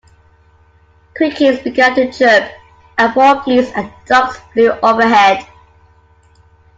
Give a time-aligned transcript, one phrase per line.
[1.15, 2.51] Crickets began to chirp,
[2.97, 5.45] and more geese and ducks flew overhead.